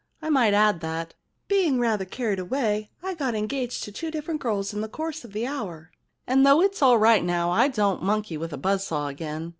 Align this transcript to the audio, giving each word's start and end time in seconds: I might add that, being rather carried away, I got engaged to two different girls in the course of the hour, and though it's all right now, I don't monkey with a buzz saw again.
I 0.19 0.31
might 0.31 0.55
add 0.55 0.79
that, 0.81 1.13
being 1.47 1.77
rather 1.79 2.05
carried 2.05 2.39
away, 2.39 2.89
I 3.03 3.13
got 3.13 3.35
engaged 3.35 3.83
to 3.83 3.91
two 3.91 4.09
different 4.09 4.41
girls 4.41 4.73
in 4.73 4.81
the 4.81 4.87
course 4.89 5.23
of 5.23 5.31
the 5.31 5.45
hour, 5.45 5.91
and 6.25 6.43
though 6.43 6.59
it's 6.59 6.81
all 6.81 6.97
right 6.97 7.23
now, 7.23 7.51
I 7.51 7.67
don't 7.67 8.01
monkey 8.01 8.35
with 8.35 8.51
a 8.51 8.57
buzz 8.57 8.83
saw 8.87 9.09
again. 9.09 9.49